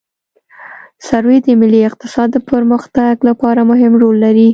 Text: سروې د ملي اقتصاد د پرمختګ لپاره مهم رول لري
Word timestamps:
سروې 1.07 1.37
د 1.45 1.47
ملي 1.61 1.81
اقتصاد 1.89 2.29
د 2.33 2.37
پرمختګ 2.51 3.13
لپاره 3.29 3.61
مهم 3.71 3.93
رول 4.01 4.15
لري 4.25 4.49